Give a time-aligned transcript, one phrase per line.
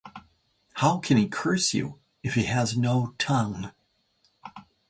[0.73, 3.71] How can he curse you if he has no tongue?